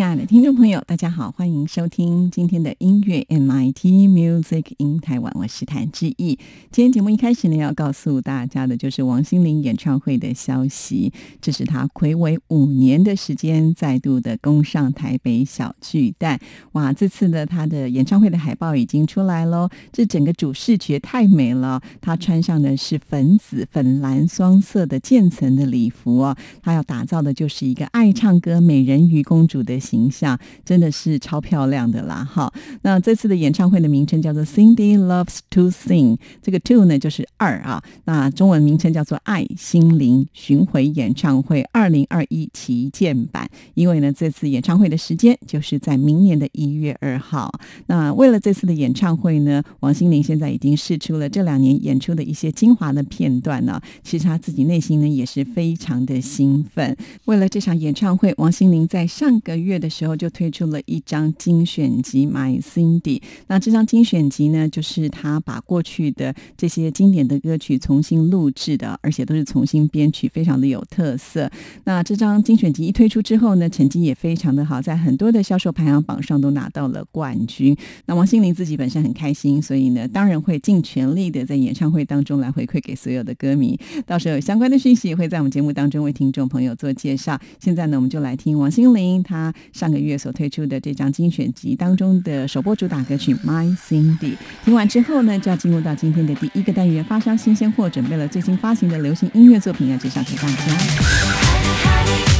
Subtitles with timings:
[0.00, 6.38] 亲爱的听众朋友，大家好，欢迎收听今天的音乐 MIT Music in Taiwan，我是谭志毅。
[6.70, 11.12] 今天节目一开始呢，要告诉大家的就是王心凌演唱会的消息。
[11.42, 16.40] 这是她暌违五年的时间，再度的攻上台北小巨蛋。
[16.72, 21.78] 哇，这次呢，她的演唱会的海报已经出来喽，这整个主视觉太美了。
[22.00, 29.78] 她穿上的是粉紫、粉蓝双色的渐层的礼服哦，她要打造的就是一个爱唱歌美人鱼公主的。
[29.90, 32.22] 形象真的是超漂亮的啦！
[32.22, 32.52] 哈，
[32.82, 37.82] 那这次的演唱会的名称叫做 Cindy Loves to Sing，这个 Two 呢就是二啊。
[38.04, 43.50] 那中文名称叫做爱心灵巡回演唱会二零二一旗舰版。
[43.74, 47.50] 因为呢，这次演唱会的时间就是在明年的一月二号。
[47.88, 53.80] 那为了这次的演唱会呢，王心凌现在已经试出了这两年演出的一些精华的片段呢。
[54.04, 56.96] 其实他自己内心呢也是非常的兴奋。
[57.24, 59.79] 为了这场演唱会，王心凌在上个月。
[59.80, 63.00] 的时候就推出了一张精选集《My Cindy》，
[63.46, 71.50] 那这张精选集呢，就是他把过去的这些经典的歌曲重新录制的，而且都是重新编曲，非常的有特色。
[71.84, 77.76] 那这张精选集一推出之后呢，成绩也非常的好，在很多的销售排行榜上都拿到了冠军。
[78.06, 83.78] 那王心凌自己本身很开心，所以呢，当然会尽全力的在演唱会当中来回馈给所有的歌迷。
[84.06, 87.38] 到时候有相关的讯息也会在我们节目当中为听众朋友做介绍。
[87.58, 89.54] 现在呢，我们就来听王心凌她。
[89.72, 94.18] 上个月所推出的这张精选集当中的首播主打歌曲《My Cindy》，
[94.64, 102.39] 听完之后呢，就要进入到今天的第一个单元——发烧新鲜货，准备了最新发行的流行音乐作品要介绍给大家。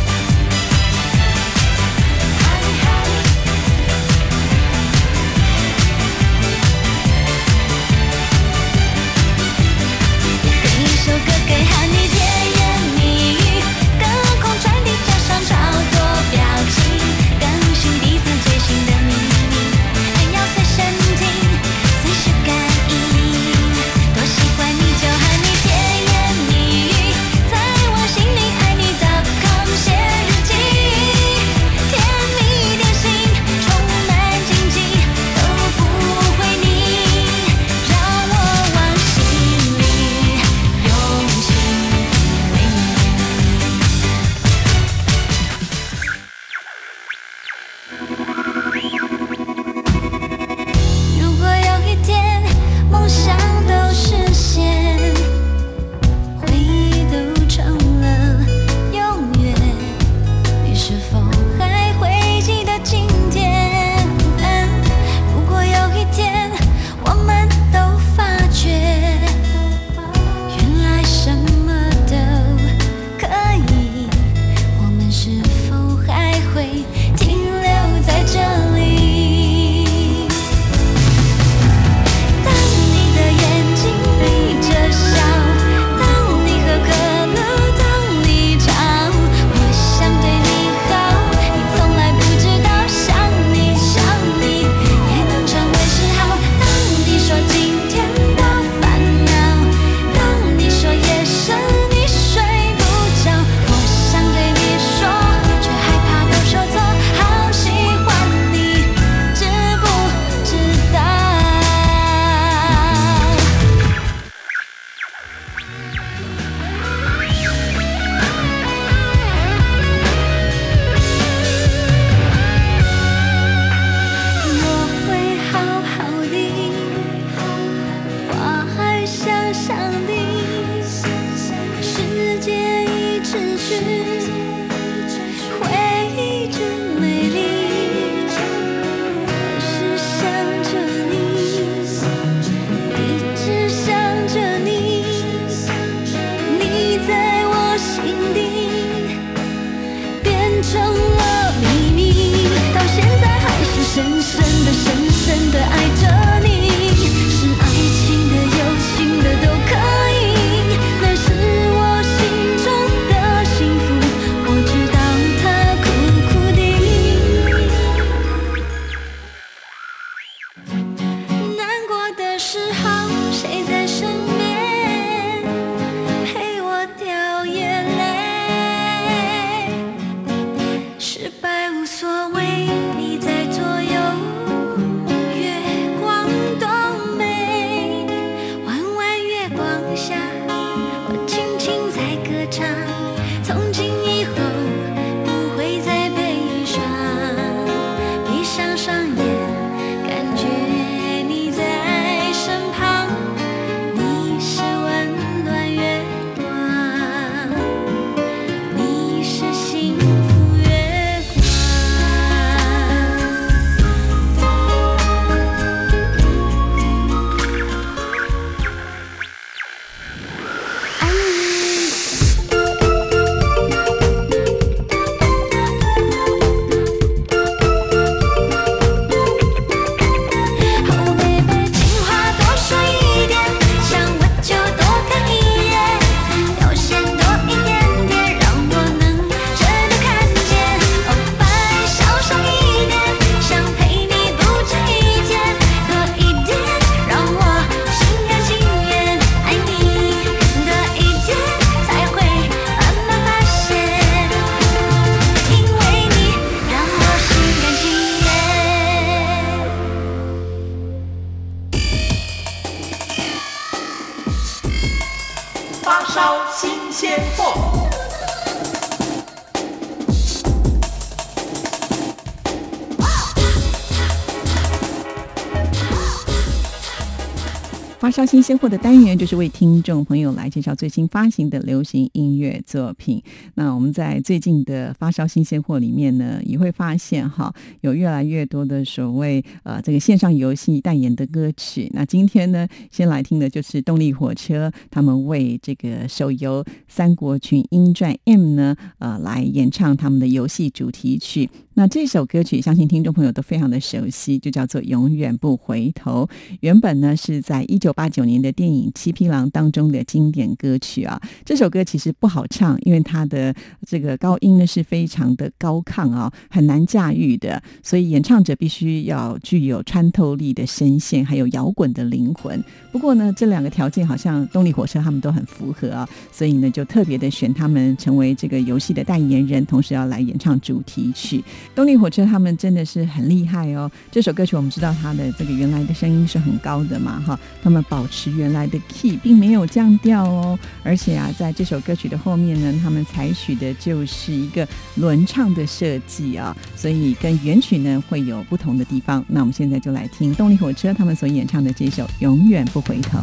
[278.00, 283.23] 发烧新鲜货的单元就是为听众朋友来介绍最新发行的流行音乐作品。
[283.57, 291.91] 那我们在最近的发烧新鲜货里面呢，也会发现哈，有越来越多的所谓呃这个线上游戏代言的歌曲。
[291.93, 301.50] 那今天呢，先来听的就是动力火车他们为这个手游《三国群英传 M》呢，呃，来演唱他们的游戏主题曲。
[301.75, 306.26] 那这首歌曲，相信听众朋友都非常的熟悉，就叫做《永远不回头》。
[306.61, 311.21] 原本呢是在一九八九年的电影《七匹狼》当中的经典歌曲啊。
[311.45, 313.54] 这首歌其实不好唱，因为它的
[313.87, 317.62] 这个高音呢是非常的高亢啊，很难驾驭的。
[317.83, 322.62] 所以演唱者必须要具有穿透力的声线，还有摇滚的灵魂。
[322.92, 331.42] 不过呢，这两个条件好像动力火车他们都很符合啊，所以呢就特别的选他们成为这个游戏的代言人，同时要来演唱主题曲。
[331.75, 333.90] 动力火车他们真的是很厉害哦！
[334.11, 340.59] 这首歌曲我们知道它的这个原来的声音是很高的嘛，哈，他们保持原来的 key，并没有降调哦。
[340.82, 344.66] 而且啊，在这首歌曲的后面呢，他们采取的就是一个
[344.97, 349.25] 轮唱的设计啊，所以跟原曲呢会有不同的地方。
[349.28, 353.18] 那我们现在就来听动力火车他们所演唱的这首《永远不回头》。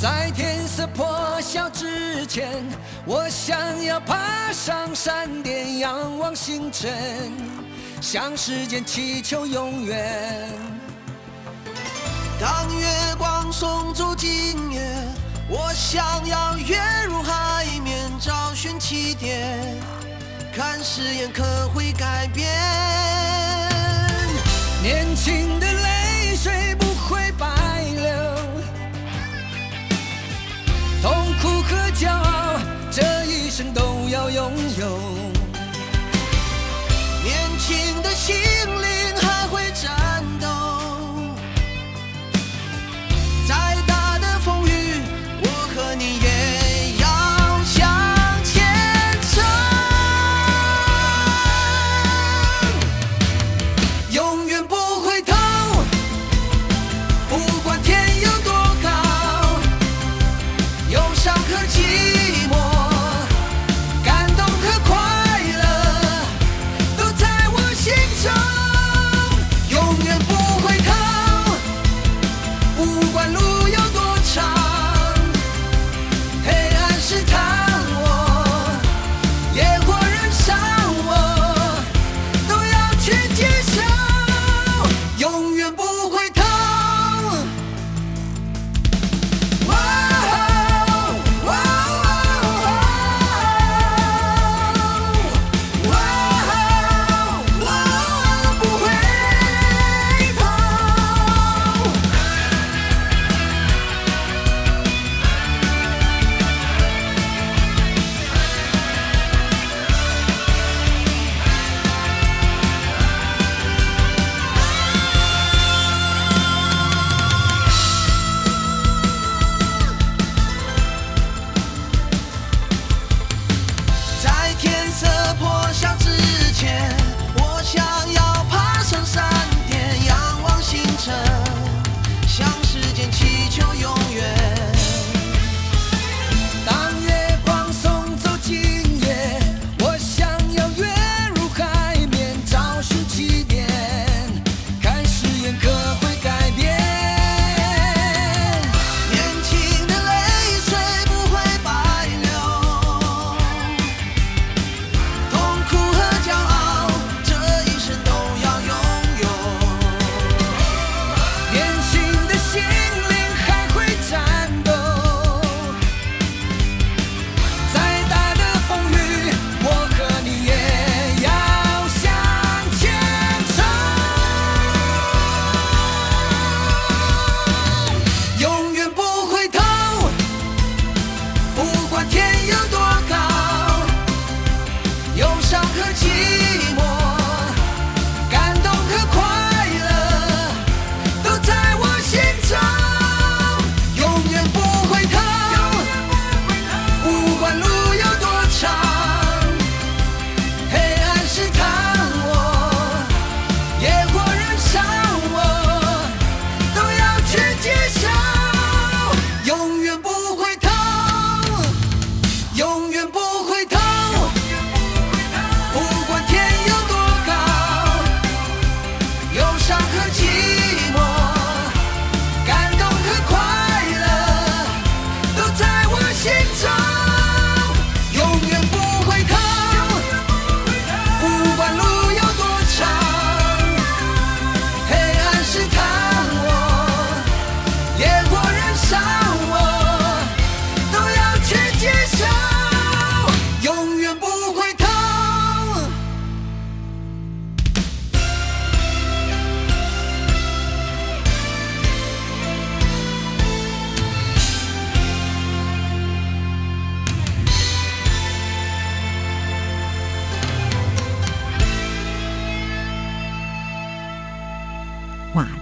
[0.00, 2.48] 在天色破晓之前，
[3.04, 6.88] 我想要爬上山巅，仰望星辰。
[8.00, 10.48] 向时间祈求永远。
[12.40, 12.48] 当
[12.78, 12.86] 月
[13.18, 14.80] 光送走今夜，
[15.48, 16.76] 我想要跃
[17.06, 19.58] 入海面，找寻起点，
[20.54, 21.42] 看誓言可
[21.74, 22.48] 会改变。
[24.82, 27.46] 年轻的泪水不会白
[27.96, 28.10] 流，
[31.02, 34.98] 痛苦和骄傲，这一生都要拥有。
[37.24, 38.87] 年轻的心灵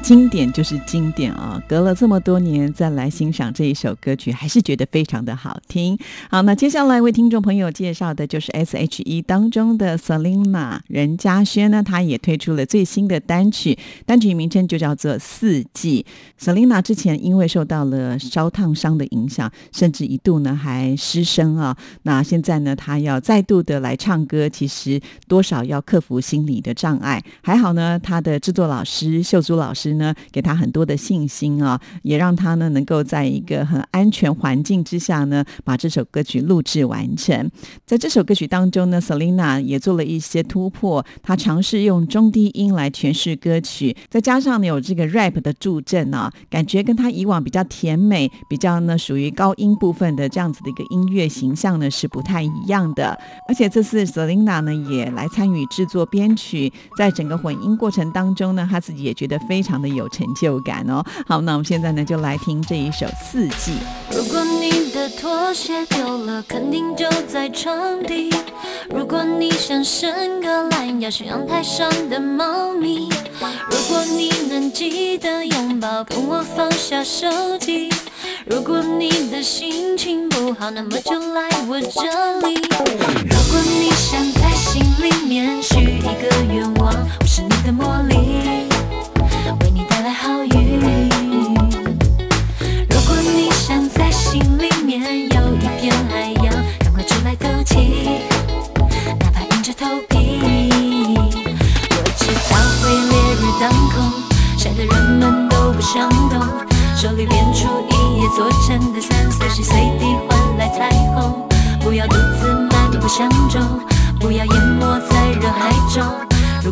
[0.02, 1.60] 经典就是经典啊！
[1.68, 5.98] 隔了这么多年再来欣赏这一首歌曲，还是觉得非常的好听。
[6.30, 16.06] 好，那接下来为听众朋友介绍的就是 S.H.E 当中的 Selina 任嘉萱呢，她也推出了最新的单曲，单曲名称就叫做《四季》。
[16.44, 21.76] Selina 之前因为受到了烧烫伤的影响，甚至一度呢还失声啊。
[22.02, 27.22] 那现在呢，她要再度的来唱歌，其实多少要克服心理的障碍。
[27.42, 29.96] 还好呢，他的制作老师秀珠老老师。
[29.96, 37.50] 呢，给他很多的信心啊，也让他呢能够在一个很安全环境之下呢，把这首歌曲录制完成。
[37.86, 53.18] 在这首歌曲当中呢，Selina 也做了一些突破，她尝试用中低音来诠释歌曲，再加上呢有这个 rap 的助阵啊，感觉跟他以往比较甜美、比较呢属于高音部分的这样子的一个音乐形象呢是不太一样的。
[53.48, 59.86] 而且这次 Selina 呢也来参与制作编曲，在整个混音过程当中呢，他自己也觉得非非常的。
[59.96, 61.02] 有成就感哦。
[61.26, 63.72] 好，那我们现在呢，就来听这一首《四季》。
[64.14, 68.28] 如果你的拖鞋丢了，肯定就在床底。
[68.90, 73.08] 如果你想伸个懒腰，是阳台上的猫咪。
[73.70, 77.26] 如果你能记得拥抱，跟我放下手
[77.58, 77.88] 机。
[78.44, 82.54] 如果你的心情不好，那么就来我这里。
[82.54, 88.55] 如果你想在心里面许一个愿望，我是你的魔力。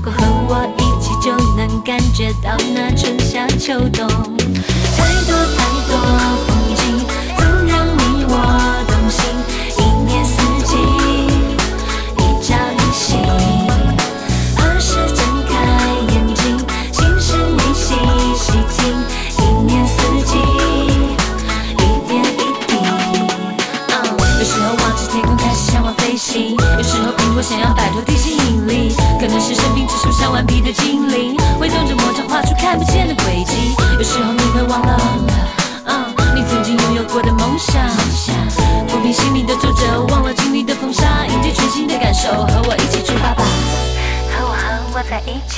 [0.05, 0.19] 果和
[0.49, 6.54] 我一起就能感觉到那春夏秋冬，太多太多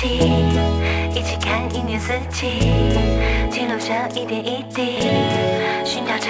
[0.06, 2.46] 一起，看一年四季，
[3.50, 5.00] 记录着一点一滴，
[5.84, 6.28] 寻找着。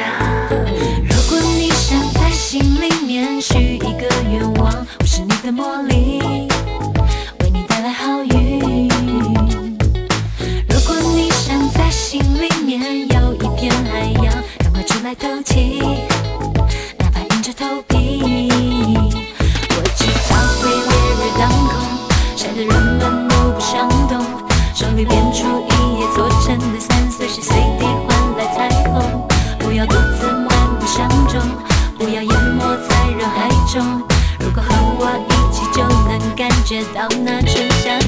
[1.04, 6.20] 如果你想在心里面许一个愿望，我是你的魔力，
[7.40, 8.88] 为你带来好运。
[10.68, 15.82] 如果你想在心里面有一片海洋，赶快出来透气，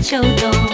[0.09, 0.68] 秋冬。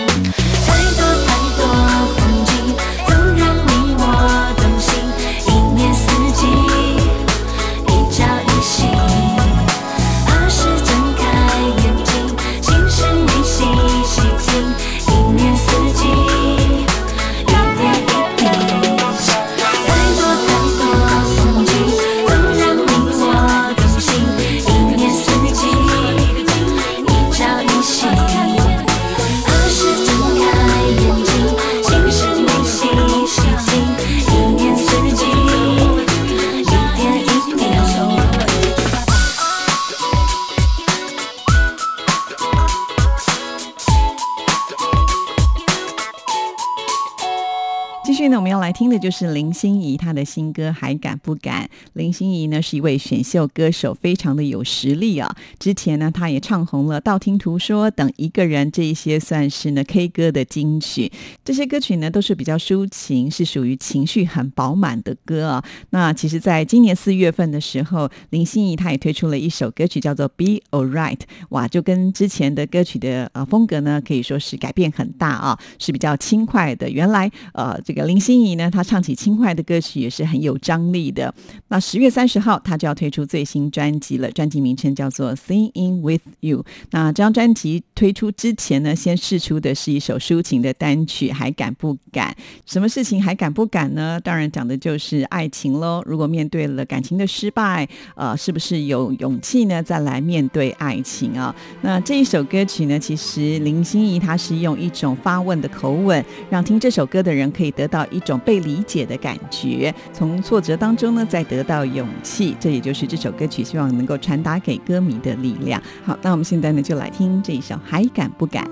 [48.55, 51.65] 要来听的就是林心怡她的新歌《还敢不敢》。
[51.95, 55.29] 林心怡呢是一位选秀歌手，非常的有实力啊。
[55.59, 61.11] 之前呢，她也唱红了《道听途说》等一个人这一些算是呢 K 歌的金曲。
[61.45, 65.65] 这些歌曲呢都是比较抒情，是属于情绪很饱满的歌啊。
[65.91, 71.17] 那其实，在今年四月份的时候，林心怡她也推出了一首歌曲，叫做《Be Alright》。
[71.49, 76.89] 哇，就跟之前的歌曲的呃风格呢，可以说是改变很大啊，是比较轻快的。
[76.89, 78.44] 原来呃，这个林心怡。
[78.45, 81.35] 怡呢，她唱起轻快的歌曲也是很有张力的。
[81.69, 86.63] 那十月三十号，她就要推出最新专辑了，专辑名称叫做《Singing with You》。
[86.91, 92.31] 那这张专辑推出之前呢，先试出的是一首抒情的单曲《还敢不敢》。
[92.67, 94.21] 什么事情还敢不敢呢？
[94.21, 96.03] 当然讲的就是爱情喽。
[96.07, 99.83] 如果面对了感情的失败，呃，是不是有勇气呢？
[99.83, 101.55] 再来面对爱情啊？
[101.83, 112.57] 那这一首歌曲呢，其实林心怡她是用一种发问的口吻，让听这首歌的人可以得到一种被理解的感觉，从挫折当中呢，再得到勇气。
[112.61, 115.81] 这也就是这首歌曲希望能够传达给歌迷的力量。
[116.05, 118.65] 好，那我们现在呢，就来听这一首《还敢不敢》。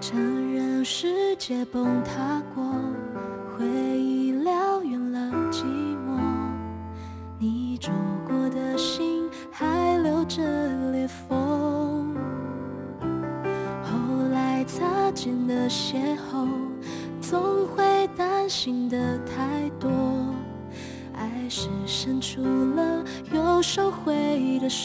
[0.00, 2.64] 承认世界崩塌过，
[3.56, 3.95] 回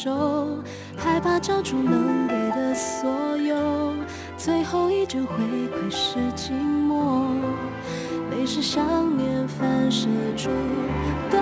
[0.03, 0.57] 手，
[0.97, 3.93] 害怕交出能给的所有，
[4.35, 7.35] 最后一针回馈是寂寞，
[8.31, 10.49] 泪是想念反射出
[11.29, 11.39] 的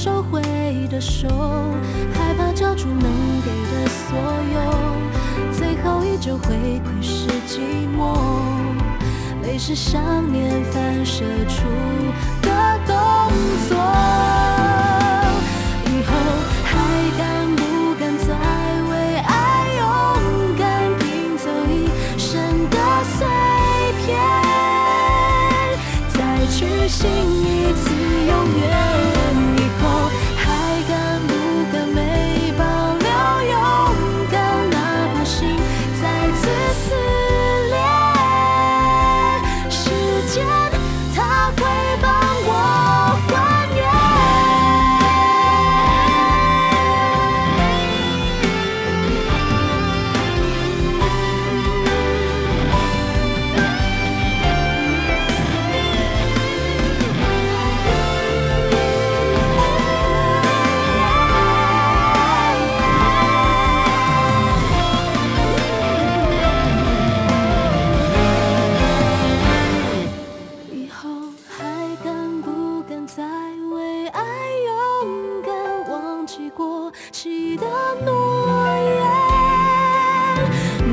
[0.00, 0.40] 收回
[0.92, 1.26] 的手，
[2.14, 3.02] 害怕交出能
[3.44, 4.16] 给的所
[4.54, 4.60] 有，
[5.52, 7.58] 最后依旧会窥视寂
[7.98, 8.14] 寞。
[9.42, 10.00] 泪是想
[10.32, 11.66] 念反射出
[12.42, 12.94] 的动
[13.68, 13.76] 作。
[15.86, 16.14] 以后
[16.62, 16.70] 还
[17.18, 18.28] 敢不敢再
[18.88, 19.82] 为爱勇
[20.56, 22.30] 敢拼凑一生
[22.70, 22.76] 的
[23.18, 23.26] 碎
[24.06, 24.06] 片？
[26.10, 27.67] 再去寻一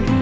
[0.06, 0.15] 不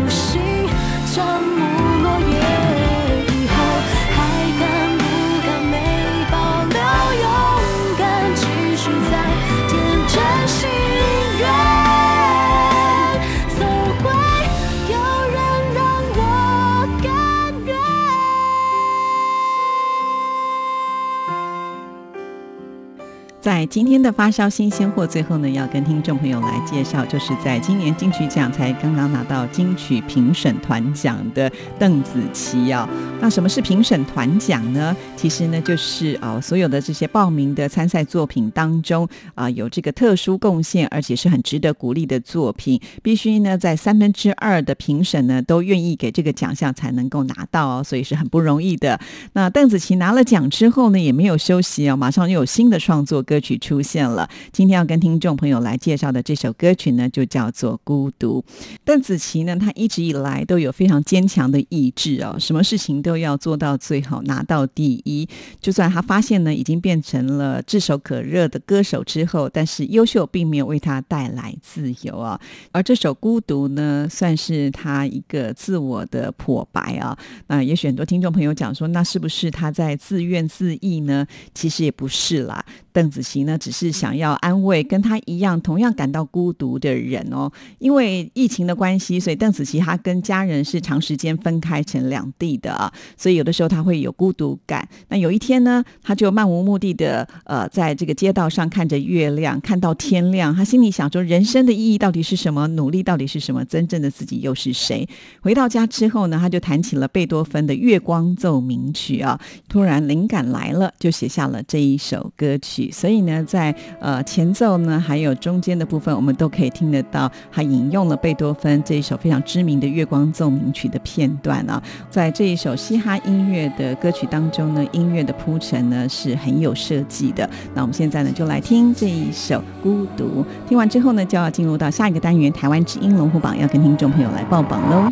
[23.43, 32.87] 在今天的发烧新鲜货，最后呢，要跟听众朋友来介绍，就是在今年金曲奖才刚刚拿到金曲评审团奖的邓紫棋啊。
[33.19, 34.95] 那什么是评审团奖呢？
[35.17, 48.97] 其实呢，就是啊、所有的这些报名的参赛作品当中啊、有这个特殊贡献，而且是很值得鼓励的作品，必须呢在三分之二的评审呢都愿意给这个奖项才能够拿到哦，所以是很不容易的。
[49.33, 54.29] 那邓紫棋拿了奖之后呢，也没有休息哦，马上又有新的创作歌歌曲出现了。
[54.51, 58.45] 今天要跟听众朋友来介绍的这首歌曲呢，就叫做《孤独》。
[58.85, 65.27] 邓紫棋呢，她一直以来都有非常坚强的意志哦，什么事情都要做到最好，拿到第一。
[65.59, 72.39] 就算她发现呢，已经变成了炙手可热的歌手之后，但是优秀并没有为她带来自由啊。
[72.71, 77.17] 而这首《孤独》呢，算是她一个自我的破白啊。
[77.47, 81.25] 那也许很多听众朋友讲说，那是不是她在自怨自艾呢？
[81.55, 82.63] 其实也不是啦。
[82.93, 87.51] 邓紫棋呢，只是想要安慰跟她一样同样感到孤独的人哦。
[87.79, 94.87] 因为疫情的关系，所以邓紫棋她跟家人是长时间分开成两地的啊，所以有的时候她会有孤独感。
[95.09, 102.67] 那有一天呢，她就漫无目的的呃，在这个街道上看着月亮，看到天亮，她心里想说：人生的意义到底是什么？
[102.67, 103.65] 努力到底是什么？
[103.65, 105.07] 真正的自己又是谁？
[105.41, 112.82] 回到家之后呢，她就弹起了贝多芬的《月光奏鸣曲》啊，突然灵感来了，就写下了这一首歌曲。
[112.91, 121.81] 所以呢，在呃前奏呢，还有中间的部分，我们都可以听得到，他引用了贝多芬这一首非常知名的《月光奏鸣曲》的片段啊。
[122.09, 127.49] 在这一首嘻哈音乐的歌曲当中呢，音乐的铺陈呢是很有设计的。
[127.73, 130.43] 那我们现在呢，就来听这一首《孤独》。
[130.67, 135.11] 听完之后呢，就要进入到下一个单元——台湾之音龙虎榜，要跟听众朋友来报榜喽。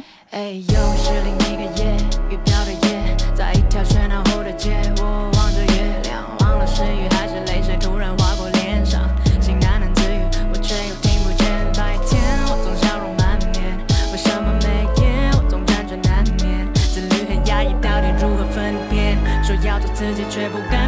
[20.49, 20.80] 做自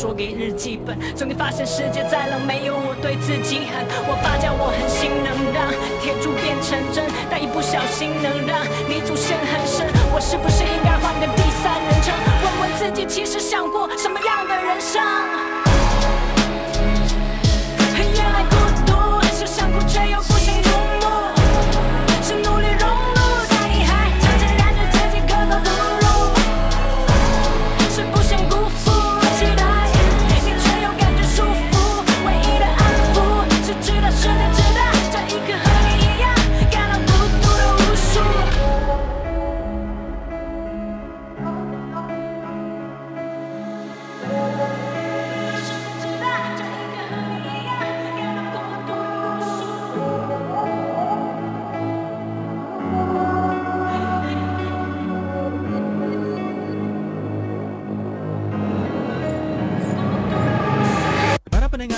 [0.00, 0.96] 说给日记本。
[1.14, 3.84] 终于发现世界再冷，没有我对自己狠。
[4.08, 5.68] 我发觉我狠心能让
[6.00, 9.84] 铁柱变成针，但一不小心能让泥土陷很深。
[10.14, 15.49] 我是不是应该换个第三人称，问问自己，其实想过什么样的人生？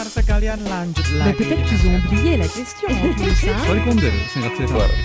[0.02, 3.46] pendengar sekalian lanjut Mais lagi peut-être dengan qu'ils ont kata- oublié la question en plus,
[3.46, 3.62] hein.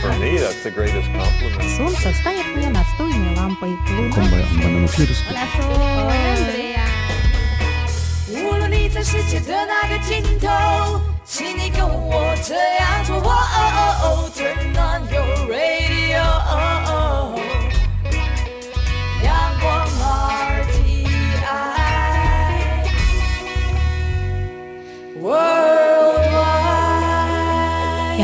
[0.00, 1.68] For me, that's the greatest compliment.
[1.76, 3.76] Солнце стоит мне настольной лампой.
[3.92, 4.32] Луна
[8.32, 13.16] 无论你在世界的哪个尽头，请你跟我这样做。
[13.20, 16.24] 哦哦哦，Turn on your radio，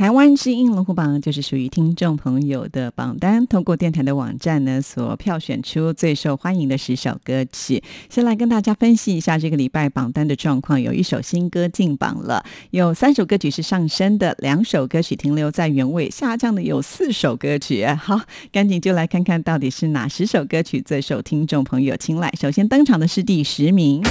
[0.00, 7.82] 台湾之音龙虎榜就是属于听众朋友的榜单，通过电台的网站呢，所票选出最受欢迎的十首歌曲。
[8.08, 17.84] 先来跟大家分析一下这个礼拜榜单的状况，有一首新歌进榜了，有三首歌曲是上升的，两首歌曲停留在原位，下降的有四首歌曲。
[17.84, 22.32] 好，赶紧就来看看到底是哪十首歌曲最受听众朋友青睐。
[22.40, 24.02] 首先登场的是第十名。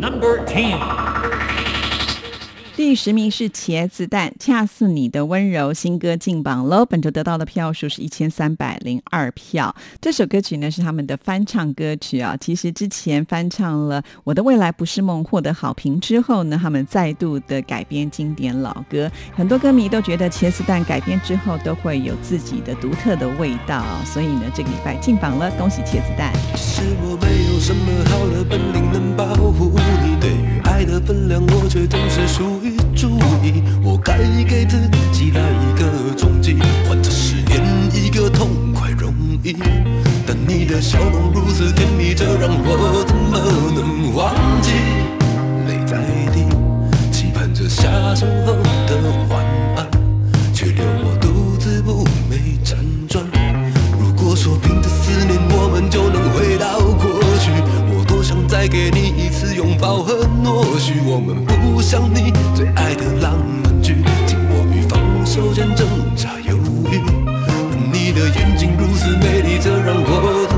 [0.00, 1.33] Number Ten。
[2.76, 6.84] 第十名是茄子蛋，恰似你的温柔，新歌进榜喽。
[6.84, 9.72] 本周得到的票数是一千三百零二票。
[10.00, 12.36] 这首歌曲呢是他们的翻唱歌曲啊。
[12.40, 19.08] 其实之前翻唱了《我的未来不是梦》获得好评之后呢，他们再度的改编经典老歌。
[19.36, 26.32] 很多歌迷都觉得茄子蛋改编之后都会有自己的独特的味道，所以呢这个礼拜进榜了，恭喜茄子蛋。
[26.56, 30.03] 是我没有什么好的本领能保护你，
[30.84, 33.62] 的分量，我却总是疏于注意。
[33.82, 34.18] 我该
[34.48, 34.76] 给自
[35.12, 39.56] 己来一个终极，换这十年一个痛快容易。
[40.26, 43.38] 但你的笑容如此甜蜜，这让我怎么
[43.74, 44.72] 能忘记？
[45.66, 45.98] 泪在
[46.32, 46.44] 滴，
[47.10, 48.52] 期盼着下手后
[48.86, 48.96] 的
[49.28, 49.44] 晚
[49.76, 49.86] 安，
[50.52, 52.76] 却留我独自不寐辗
[53.08, 53.24] 转。
[53.98, 56.83] 如果说凭着思念我们就能回到，
[58.64, 60.94] 再给你一次拥抱和诺许。
[61.04, 63.96] 我们不像你最爱的浪漫剧，
[64.26, 66.56] 紧握与放手间挣扎犹
[66.90, 67.02] 豫。
[67.92, 70.48] 你的眼睛如此美丽，这让我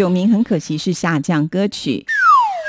[0.00, 2.06] 九名很可惜是下降歌曲。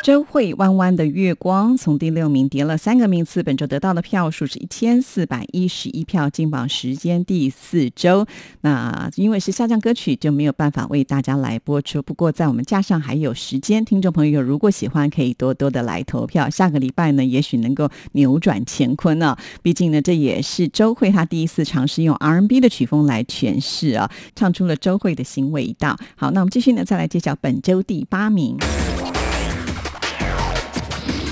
[0.01, 8.25] 周慧弯弯的月光从第六名跌了三个名次，本周得到的票数是一千四百一十一票，进榜时间第四周。
[8.61, 12.01] 那因为是下降歌曲，就没有办法为大家来播出。
[12.01, 16.49] 不过在我们架上还有时间，听众朋友如果喜欢，可以多多的来投票。
[16.49, 25.95] 下个礼拜呢，也许能够扭转乾坤呢、毕竟呢，这也是周慧她第一次尝试用 R&B 的曲风来诠释啊，唱出了周慧的新味道。
[26.15, 28.57] 好，那我们继续呢，再来揭晓本周第八名。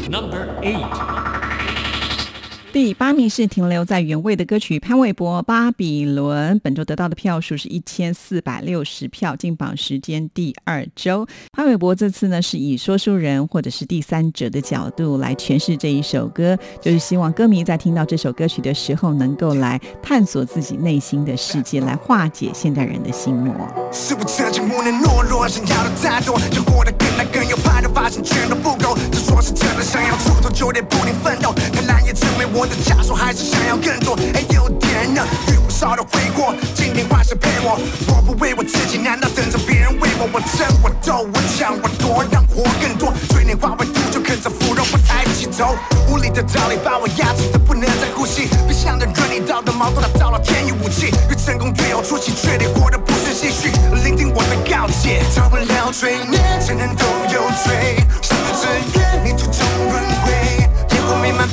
[0.09, 1.28] Number 8.
[2.71, 11.27] 第八名是停留在原位的歌曲潘玮柏《巴比伦》，本周得到的票数是一千四百六十票，进榜时间第二周。
[11.51, 23.55] 潘玮柏这次呢是以说书人或者是第三者的角度来诠释这一首歌，就是希望歌迷在听到这首歌曲的时候，能够来探索自己内心的世界，来化解现代人的心魔。
[32.59, 34.19] 我的枷锁，还是想要更多。
[34.35, 37.79] 哎，有点冷，遇不少的挥霍，今天换谁陪我？
[38.11, 40.27] 我不为我自己，难道等着别人为我？
[40.27, 43.13] 我争，我斗，我抢，我夺，让活更多。
[43.29, 45.71] 嘴脸化为毒，就啃着腐肉，不抬起头。
[46.11, 51.15] 无理的道理把我压制的不能再呼吸，别想着跟你道德矛盾，打到了天衣无忌。
[51.31, 53.71] 越成功越有出息，却得活得不是唏嘘。
[54.03, 56.35] 聆听我的告诫，逃不了罪孽，
[56.67, 58.03] 人人都有罪。
[58.19, 58.67] 上有这
[58.99, 61.47] 愿，你途中轮回，烟火弥漫，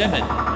[0.00, 0.49] Simmons.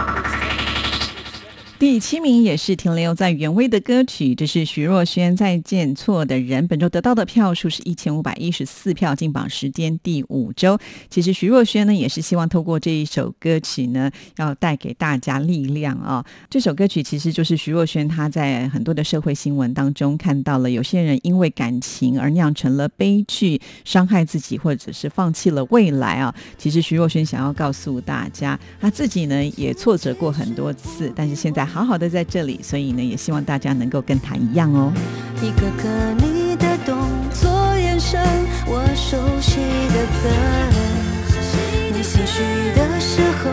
[1.85, 10.79] 第七名也是停留在原位的歌曲，这是徐若瑄《再见错的人》，本周得到的票数是一千五百一十四票，进榜时间第五周。
[11.11, 16.25] 其实徐若瑄呢，也是希望透过这一首歌曲呢，要带给大家力量啊。
[16.49, 26.35] 这首歌曲其实就是徐若瑄她在很多的社会新闻当中看到了有些人因为感情而酿成了悲剧，伤害自己或者是放弃了未来啊。
[26.57, 31.74] 其实徐若瑄想要告诉大家，她自己呢也挫折过很多次，但是现在。
[31.75, 34.93] 好好的在这里，所以呢，也希望大家能够跟他一样哦。
[35.43, 36.97] 一个个你的动
[37.33, 38.23] 作、眼神，
[38.65, 39.59] 我熟悉
[39.91, 40.31] 的歌，
[41.93, 42.45] 你心虚
[42.77, 43.51] 的时候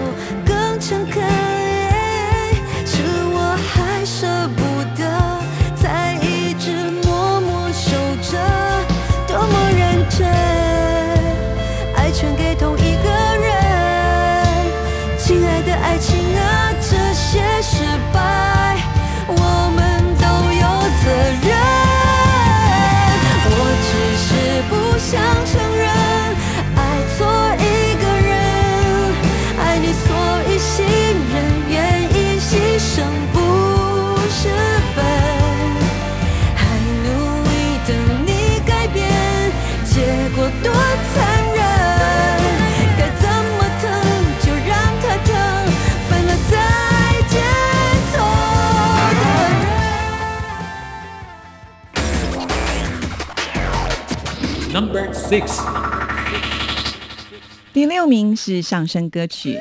[57.72, 59.58] 第六名是上升歌曲。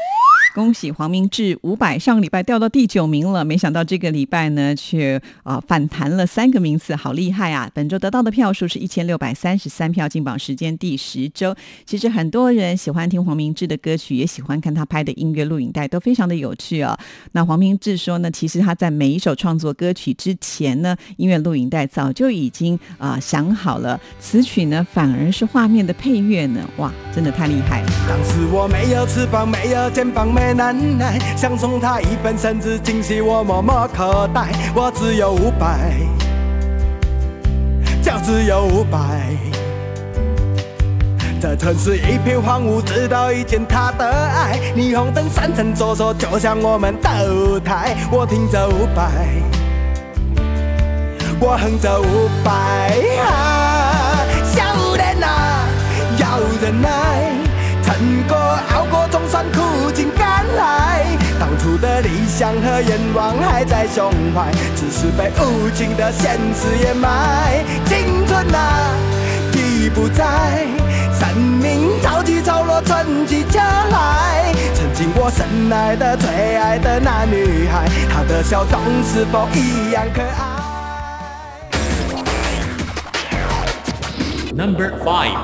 [0.53, 7.71] 恭喜黄明志五百上个礼拜掉到第九名了，没想到这个礼拜呢却啊反弹了三个名次，好厉害啊！
[7.73, 11.55] 本周得到的票数是一千六百三十三票，进榜时间第十周。
[11.87, 16.99] 其实很多人喜欢听黄明志的歌曲，也喜欢看他拍的音乐录影带，都非常的有趣哦。
[17.33, 27.85] 那黄明志说呢，其实他在每一首创作歌曲之前呢，音乐录影带早就已经啊想好了词曲呢，反而是画面的配乐呢，哇，真的太厉害！
[28.09, 30.40] 当时我没有翅膀，没有肩膀。
[30.55, 35.93] 难耐，想送他一份生日惊喜，我默默口袋，我只有五百，
[38.03, 38.99] 就只有五百。
[41.41, 47.97] 这城市一片荒芜，直到遇见他的爱，霓虹灯闪闪烁烁，就像我们的舞台。
[48.11, 49.11] 我听着五百，
[51.41, 52.93] 我哼着五百，
[54.45, 55.65] 少年啊，
[56.19, 56.89] 要忍耐。
[57.83, 57.97] 成
[58.29, 58.40] 功
[62.41, 67.63] 想和愿望还在胸怀，只是被无情的现实掩埋。
[67.85, 68.95] 青春啊，
[69.53, 70.67] 已不在，
[71.21, 74.55] 生命潮起潮落，春去秋来。
[74.73, 80.33] 曾经我深爱的、最爱的那女孩，她的笑容是否一样可爱
[84.57, 85.37] ？Number five。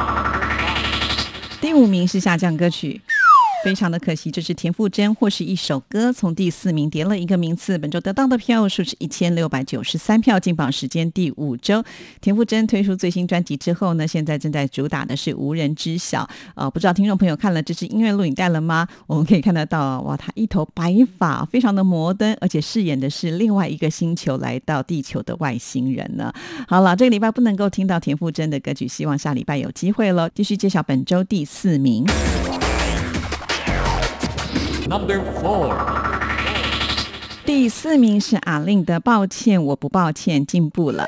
[1.61, 3.03] 第五名是下降歌曲。
[3.67, 7.77] 非常的可惜，这是田馥甄或是一首歌从第四名跌了一个名次。
[7.77, 11.83] 本周得到的票数是一千六百九十三票，进榜时间第五周。
[12.21, 16.31] 田馥甄推出最新专辑之后呢，现在正在主打的是无人知晓。
[16.55, 18.87] 呃，不知道听众朋友看了这支音乐录影带了吗？
[19.09, 26.33] 我们可以看得到，哇，他一头白发，非常的摩登，而且饰演的是另外一个星球来到地球的外星人呢。
[26.69, 30.31] 好了，这个礼拜不能够听到田馥甄的歌曲，希望下礼拜有机会喽。
[30.33, 32.07] 继续介绍本周第四名。
[34.89, 35.75] Number four，
[37.45, 41.05] 第四名是阿令的《抱歉我不抱歉》，进步了。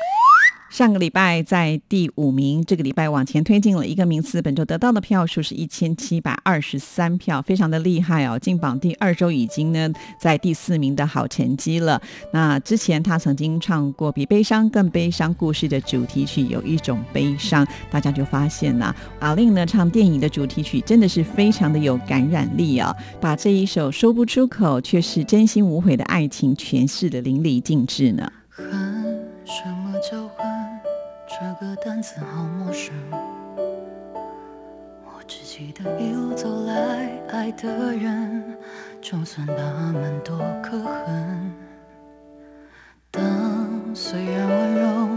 [0.69, 4.39] 上个礼拜在第五名，这个礼拜往前推进了一个名次。
[4.39, 8.37] 本周得到的票数是一千七百二十三票，非常的厉害哦！
[8.37, 11.99] 进榜第二周已经呢在第四名的好成绩了。
[12.31, 28.31] 那之前他曾经唱过《比悲伤更悲伤》故事的主题曲，有一种悲伤，大家就发现呐，阿令呢唱电影的主题曲真的是非常的有感染力啊，把这一首说不出口却是真心无悔的爱情诠释的淋漓尽致呢。
[29.45, 30.48] 什么叫恨？
[31.41, 32.93] 这个单词好陌生。
[35.05, 38.57] 我只记得一路走来，爱的人，
[38.99, 39.53] 就算他
[39.93, 41.53] 们多可恨。
[43.09, 43.23] 当
[43.95, 45.07] 虽然温柔，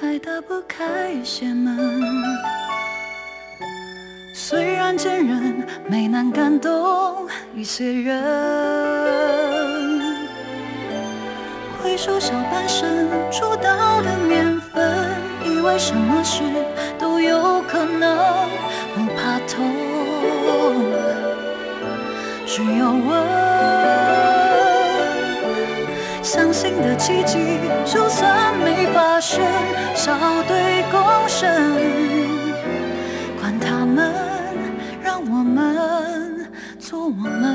[0.00, 2.00] 还打不开一些门。
[4.32, 7.26] 虽然坚韧，没能感动
[7.56, 8.22] 一些人。
[11.82, 14.59] 回首小半生出道的年，
[15.60, 16.42] 以为什么事
[16.98, 18.16] 都有可能，
[18.94, 19.70] 不怕痛，
[22.46, 23.10] 只有问。
[26.22, 29.44] 相信的奇迹，就算没发生，
[29.94, 30.16] 笑
[30.48, 30.98] 对共
[31.28, 31.46] 生，
[33.38, 34.14] 管他们，
[35.02, 36.48] 让我们
[36.78, 37.50] 做我们。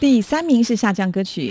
[0.00, 1.50] 第三名是下降歌曲。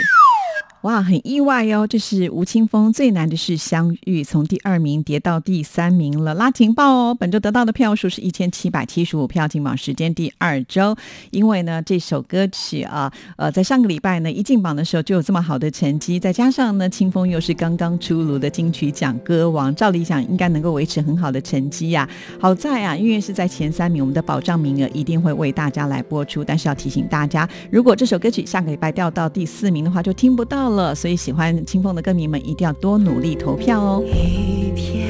[0.88, 1.86] 哇，很意外哦！
[1.86, 7.14] 这是吴青峰最难的是相遇，从第二名跌到第三名了，拉警报哦！
[7.14, 10.96] 本周得到的票数是一千七百七十五票，进榜时间第二周。
[11.32, 22.08] 因为呢，这首歌曲啊，呃，在上个礼拜呢一进榜的时候就有这么好的成绩，再加上呢，清风又是刚刚出炉的金曲奖歌王，照理讲应该能够维持很好的成绩呀、
[22.40, 26.46] 好在啊，因为是在前三名，我们的保障名额一定会为大家来播出。
[26.46, 30.76] 但是要提醒大家，如果这首歌曲下个礼拜掉到第四名的话，就听不到了。
[30.95, 34.03] 所以喜欢清风的歌迷们一定要多努力投票哦。
[34.05, 35.07] 一片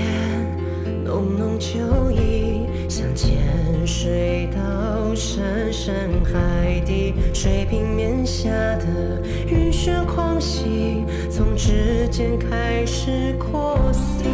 [1.03, 1.79] 浓浓秋
[2.11, 3.37] 意，像潜
[3.85, 5.93] 水到深深
[6.23, 14.25] 海底，水平面下的雨雪狂喜，从指尖开始扩散。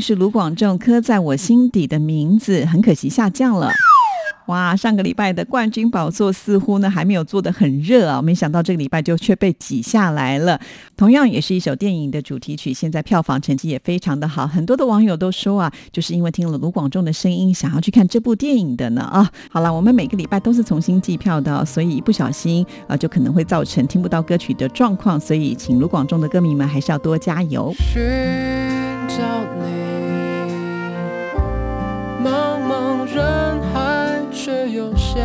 [0.00, 3.70] 是卢广仲，刻在我心底的名字，很可惜下降了。
[4.46, 10.60] 哇，上个礼拜的冠军宝座似乎呢还没有做得很热啊，没想到这个礼拜就却被挤下来了。
[10.98, 19.26] 同样也是一首电影的主题曲，现在票房成绩也非常的好，很多的网友都说啊，就是因为听了卢广仲的声音，想要去看这部电影的呢啊。
[19.50, 27.72] 好了，我们每个礼拜都是重新计票的、所以一不小心啊，就可能会造成听不到歌曲的状况，所以请卢广仲的歌迷们还是要多加油。
[29.08, 29.16] 找
[29.60, 29.66] 你，
[32.24, 32.26] 茫
[32.66, 33.22] 茫人
[33.72, 35.22] 海，却又想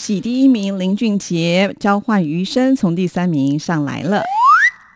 [0.00, 4.22] 喜第一名林俊杰交换余生从第三名上来了。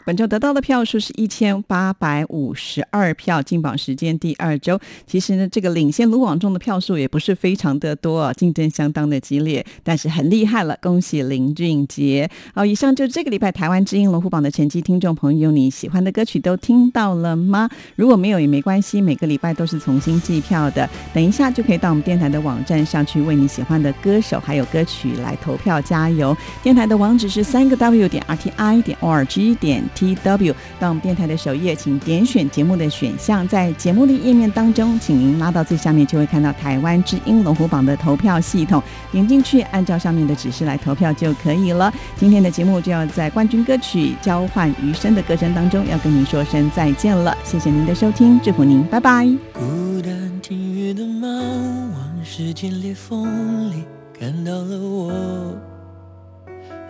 [0.06, 4.78] 本周得到的票数是一千八百五十二票，进榜时间第二周。
[5.06, 12.30] 其实呢，这个领先卢广仲的票数也不是非常的多啊，竞争相当的激烈，但是很厉害了，恭喜林俊杰。
[12.54, 17.70] 好，以上就是这个礼拜台湾之音龙虎榜的成绩，听众朋友你喜欢的歌曲都听到了吗？
[17.96, 20.86] 如果没有也没关系，每个礼拜都是重新计票的。
[21.14, 26.36] 等一下就可以到我们电台的网站上去为你喜欢的歌手还有歌曲来投票加油。
[26.62, 30.54] 电台的网址是三个 W 点 R T I 点 O R G 点 T W。
[30.78, 41.92] 到我们电台的首页，请点选节目的选项，在节目的页面当中，请您拉到最下面，就会看到台湾之音龙虎榜的投票系统，点进去，按照上面的指示来投票就可以了。
[42.16, 47.36] 今天的节目就要在冠军歌曲《交换余生》的歌声当中，要跟您说声再见了。
[47.44, 49.26] 谢谢您的收听，祝福您，拜拜。
[49.52, 53.84] 孤单听雨的猫，往事间裂缝里
[54.18, 55.12] 看到了我，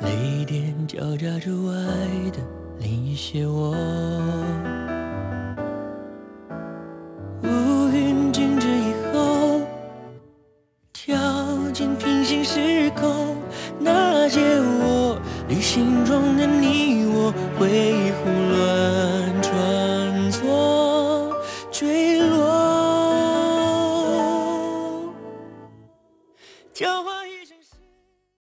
[0.00, 2.38] 泪点交加着爱的
[2.80, 3.70] 另一些我。
[7.42, 9.60] 乌云静止以后，
[10.92, 11.16] 跳
[11.72, 13.36] 进平行时空，
[13.78, 15.18] 那些我
[15.48, 19.23] 旅行中的你我，回忆胡乱。